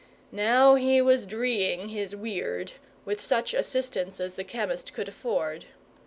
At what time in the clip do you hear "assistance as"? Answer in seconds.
3.53-4.33